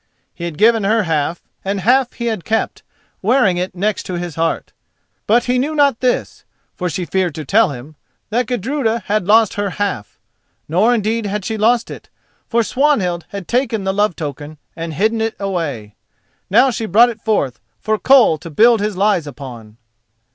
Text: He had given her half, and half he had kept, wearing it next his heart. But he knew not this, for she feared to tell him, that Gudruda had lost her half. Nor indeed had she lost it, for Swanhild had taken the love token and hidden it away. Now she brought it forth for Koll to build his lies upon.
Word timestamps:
He 0.33 0.45
had 0.45 0.57
given 0.57 0.83
her 0.83 1.03
half, 1.03 1.43
and 1.63 1.81
half 1.81 2.13
he 2.13 2.25
had 2.25 2.43
kept, 2.43 2.81
wearing 3.21 3.57
it 3.57 3.75
next 3.75 4.07
his 4.07 4.33
heart. 4.33 4.73
But 5.27 5.43
he 5.43 5.59
knew 5.59 5.75
not 5.75 5.99
this, 5.99 6.43
for 6.73 6.89
she 6.89 7.05
feared 7.05 7.35
to 7.35 7.45
tell 7.45 7.69
him, 7.69 7.95
that 8.31 8.47
Gudruda 8.47 9.03
had 9.05 9.27
lost 9.27 9.53
her 9.53 9.69
half. 9.69 10.17
Nor 10.67 10.95
indeed 10.95 11.27
had 11.27 11.45
she 11.45 11.55
lost 11.55 11.91
it, 11.91 12.09
for 12.49 12.63
Swanhild 12.63 13.27
had 13.29 13.47
taken 13.47 13.83
the 13.83 13.93
love 13.93 14.15
token 14.15 14.57
and 14.75 14.95
hidden 14.95 15.21
it 15.21 15.35
away. 15.39 15.93
Now 16.49 16.71
she 16.71 16.87
brought 16.87 17.09
it 17.09 17.21
forth 17.21 17.59
for 17.79 17.99
Koll 17.99 18.39
to 18.39 18.49
build 18.49 18.79
his 18.81 18.97
lies 18.97 19.27
upon. 19.27 19.77